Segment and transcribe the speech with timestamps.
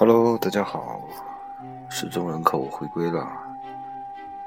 [0.00, 0.98] Hello，大家好，
[1.90, 3.22] 失踪人口回归了，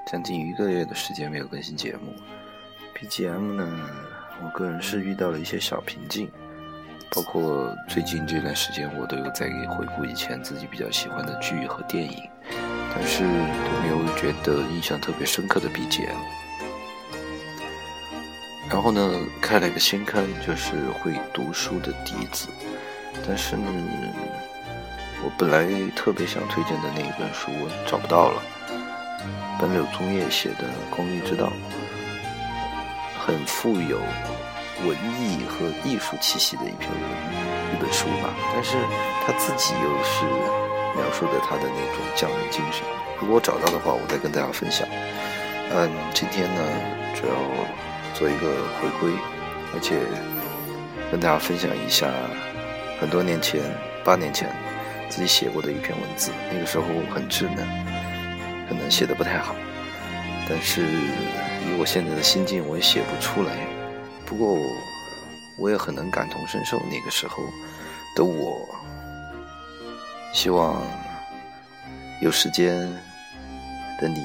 [0.03, 2.11] 将近一个月的时间没有更新节目。
[2.95, 3.89] BGM 呢，
[4.41, 6.27] 我个人是遇到了一些小瓶颈，
[7.11, 12.27] 包括最近这段时间我都有在回顾以前自己比较喜欢的剧和电影，
[12.91, 16.17] 但是都没有觉得印象特别深刻的 BGM。
[18.71, 19.07] 然后呢，
[19.39, 22.47] 开了一个新坑，就是会读书的笛子，
[23.27, 23.69] 但是呢。
[25.23, 28.43] 我本来特别想推荐的那一本书，我找不到了。
[29.57, 31.45] 本柳宗业写的《公益之道》，
[33.25, 33.99] 很富有
[34.83, 37.01] 文艺和艺术气息的一篇文
[37.71, 38.35] 一本书吧。
[38.53, 38.75] 但是
[39.25, 40.25] 他自己又是
[40.93, 42.83] 描述的他的那种匠人精神。
[43.21, 44.85] 如果我找到的话，我再跟大家分享。
[45.71, 46.61] 嗯，今天呢，
[47.15, 47.33] 主要
[48.13, 49.13] 做一个回归，
[49.73, 49.95] 而且
[51.09, 52.11] 跟大家分享一下
[52.99, 53.61] 很多年前，
[54.03, 54.53] 八年前。
[55.09, 57.67] 自己写过的一篇文字，那个时候很稚嫩，
[58.67, 59.55] 可能写的不太好，
[60.49, 63.53] 但是以我现在的心境，我也写不出来。
[64.25, 64.57] 不过
[65.57, 67.43] 我也很能感同身受那个时候
[68.15, 68.67] 的我，
[70.33, 70.81] 希望
[72.21, 72.75] 有时间
[74.01, 74.17] 的你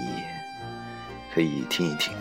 [1.35, 2.15] 可以听一听。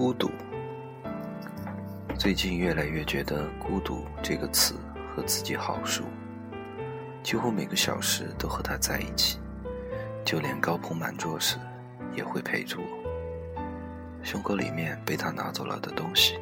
[0.00, 0.30] 孤独，
[2.18, 4.74] 最近越来越觉得“孤独”这个词
[5.14, 6.04] 和自己好熟，
[7.22, 9.38] 几乎每个小时都和他在一起，
[10.24, 11.58] 就连高朋满座时
[12.16, 12.86] 也会陪着我。
[14.22, 16.38] 胸口里面被他拿走了的东西，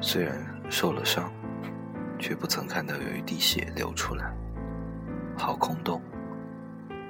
[0.00, 1.30] 虽然受了伤，
[2.18, 4.32] 却不曾看到有一滴血流出来，
[5.36, 6.00] 好空洞，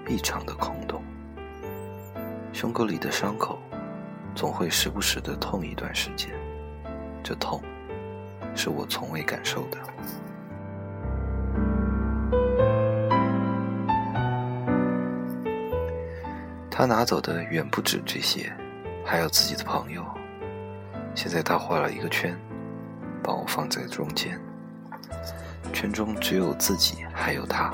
[0.08, 1.00] 异常的空洞。
[2.52, 3.56] 胸口里的伤口。
[4.34, 6.30] 总会时不时的痛一段时间，
[7.22, 7.62] 这痛
[8.54, 9.78] 是我从未感受的。
[16.70, 18.50] 他拿走的远不止这些，
[19.04, 20.02] 还有自己的朋友。
[21.14, 22.34] 现在他画了一个圈，
[23.22, 24.40] 把我放在中间，
[25.74, 27.70] 圈中只有自己还有他，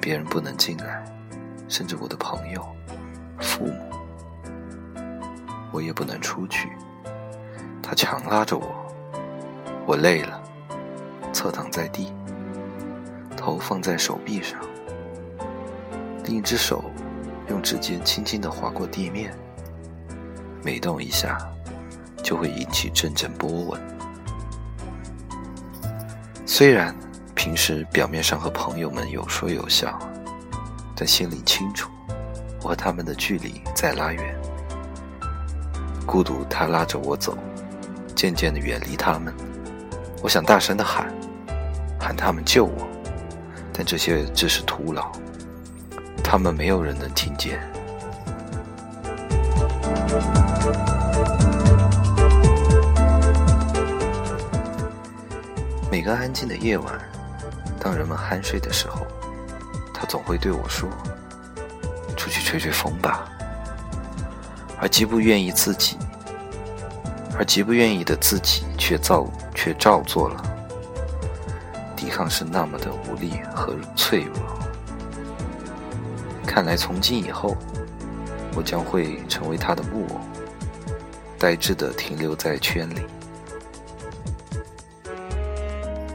[0.00, 1.04] 别人不能进来，
[1.68, 2.66] 甚至我的朋友、
[3.38, 3.87] 父母。
[5.70, 6.70] 我也不能出去，
[7.82, 8.66] 他强拉着我，
[9.86, 10.42] 我累了，
[11.32, 12.12] 侧躺在地，
[13.36, 14.58] 头放在手臂上，
[16.24, 16.84] 另一只手
[17.48, 19.36] 用指尖轻轻地划过地面，
[20.62, 21.38] 每动一下，
[22.22, 23.80] 就会引起阵阵波纹。
[26.46, 26.94] 虽然
[27.34, 29.98] 平时表面上和朋友们有说有笑，
[30.96, 31.90] 但心里清楚，
[32.62, 34.37] 我和他们的距离在拉远。
[36.08, 37.36] 孤独，他拉着我走，
[38.16, 39.32] 渐渐的远离他们。
[40.22, 41.06] 我想大声的喊，
[42.00, 42.88] 喊他们救我，
[43.74, 45.12] 但这些只是徒劳，
[46.24, 47.60] 他们没有人能听见。
[55.90, 56.98] 每个安静的夜晚，
[57.78, 59.06] 当人们酣睡的时候，
[59.92, 60.88] 他总会对我说
[62.16, 63.28] ：“出去吹吹风吧。”
[64.80, 65.98] 而极不愿意自己，
[67.38, 69.24] 而极不愿意的自己，却造
[69.54, 70.42] 却照做了。
[71.94, 74.34] 抵抗是那么的无力和脆弱。
[76.44, 77.56] 看来从今以后，
[78.56, 80.20] 我将会成为他的木偶，
[81.38, 83.06] 呆滞的停留在圈里。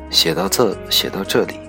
[0.09, 1.59] 写到这，写到这里，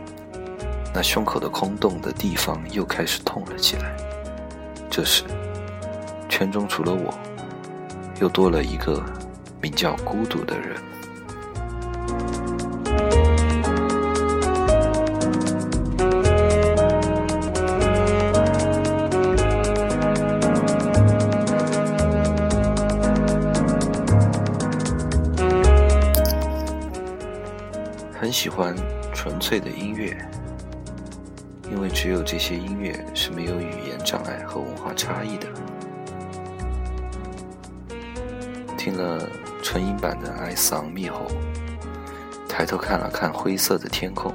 [0.92, 3.96] 那胸口的空洞的地方又开始痛了起来。
[4.90, 5.22] 这时。
[6.26, 7.14] 圈中除了我，
[8.20, 9.00] 又多了一个
[9.64, 10.76] 名叫孤独的人。
[28.12, 28.76] 很喜欢
[29.14, 30.14] 纯粹的音乐。
[31.70, 35.48] 因为只有这些音乐是没有语言障碍和文化差异的。
[38.76, 39.26] 听了。
[39.64, 41.26] 纯音版的《哀桑密后》，
[42.46, 44.30] 抬头看了看灰色的天空，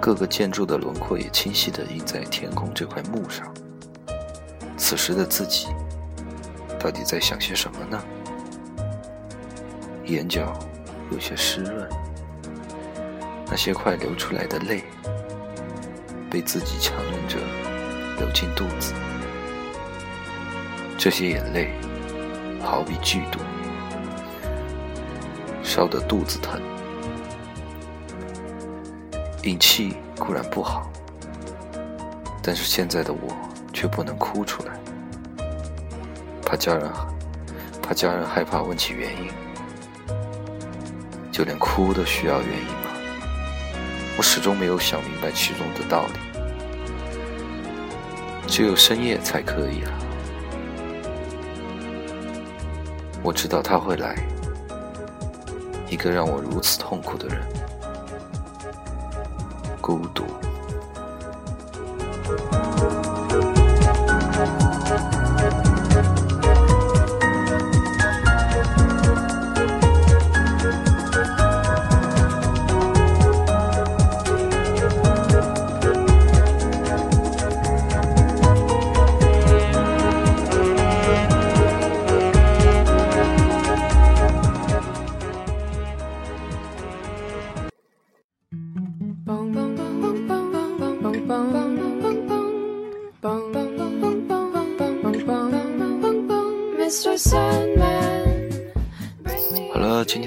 [0.00, 3.52] 各个建筑的轮廓也清晰地印在天空这块幕上。
[4.78, 5.68] 此时的自己，
[6.80, 8.02] 到底在想些什么呢？
[10.06, 10.58] 眼角
[11.10, 11.86] 有些湿润，
[13.50, 14.82] 那些快流出来的泪，
[16.30, 17.36] 被自己强忍着
[18.18, 18.94] 流进肚子。
[20.96, 21.70] 这些眼泪，
[22.64, 23.38] 好比剧毒，
[25.62, 26.60] 烧得肚子疼。
[29.42, 30.90] 隐气固然不好，
[32.42, 33.36] 但是现在的我
[33.72, 34.72] 却不能哭出来，
[36.44, 36.90] 怕家人，
[37.82, 39.30] 怕家人害怕问起原因。
[41.30, 42.90] 就连哭都需要原因吗？
[44.16, 46.12] 我始终没有想明白其中的道理。
[48.46, 49.90] 只有深夜才可以啊！
[53.24, 54.14] 我知道他会来，
[55.88, 57.38] 一个让我如此痛苦的人，
[59.80, 60.24] 孤独。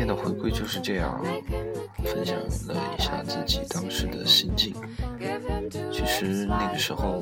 [0.08, 1.22] 天的回归就是这样，
[2.06, 4.74] 分享了一下自己当时的心境。
[5.92, 7.22] 其实那个时候，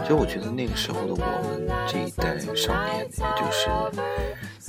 [0.00, 3.68] 其实我觉得那个时候的我们这一代少年，也就是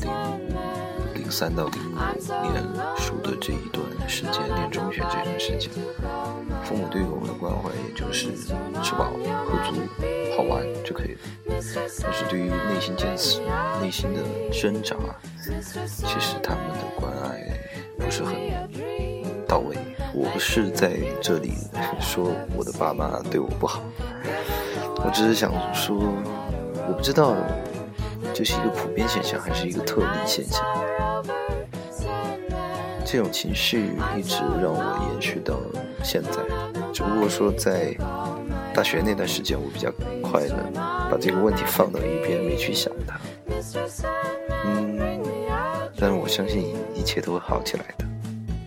[0.01, 1.95] 零零三到零五
[2.51, 2.61] 年
[2.97, 5.71] 书的这一段时间，念中学这段时间，
[6.65, 8.35] 父母对我们的关怀也就是
[8.83, 9.13] 吃饱
[9.45, 10.16] 喝足。
[10.37, 11.19] 好玩就可以了，
[11.49, 13.41] 但是对于内心坚持、
[13.81, 14.95] 内心的挣扎，
[15.81, 17.41] 其实他们的关爱
[17.97, 18.35] 不是很
[19.47, 19.75] 到位。
[20.13, 21.53] 我不是在这里
[21.99, 23.81] 说我的爸妈对我不好，
[25.03, 25.97] 我只是想说，
[26.87, 27.33] 我不知道
[28.31, 30.63] 这是一个普遍现象还是一个特例现象。
[33.03, 35.55] 这种情绪一直让我延续到
[36.03, 36.43] 现在，
[36.93, 37.97] 只不过说在。
[38.73, 39.91] 大学那段时间，我比较
[40.29, 40.71] 快乐，
[41.09, 43.17] 把这个问题放到一边，没去想它。
[44.65, 44.99] 嗯，
[45.97, 48.05] 但是我相信一切都会好起来的。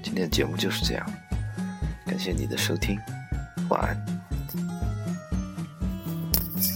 [0.03, 1.07] 今天的节目就是这样，
[2.07, 2.99] 感谢你的收听，
[3.69, 3.97] 晚安。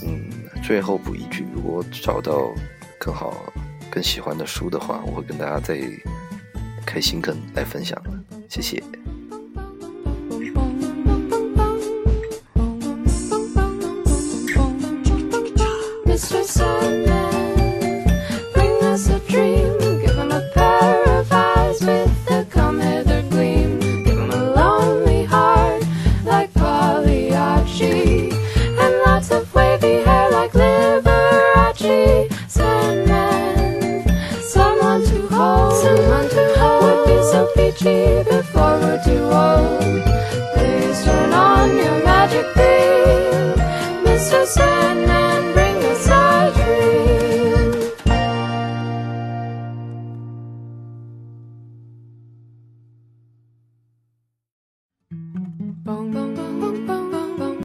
[0.07, 0.31] 嗯，
[0.63, 2.53] 最后补一句，如果找到
[3.01, 3.35] 更好、
[3.91, 5.81] 更喜欢的书的话，我会跟大家再
[6.87, 8.11] 开心跟来分享的。
[8.49, 8.83] 谢谢。